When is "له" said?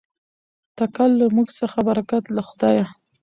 1.21-1.25, 2.35-2.41